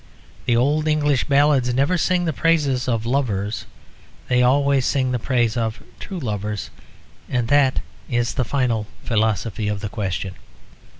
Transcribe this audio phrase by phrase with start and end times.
[0.47, 3.67] The old English ballads never sing the praises of "lovers."
[4.29, 6.71] They always sing the praises of "true lovers,"
[7.29, 10.33] and that is the final philosophy of the question.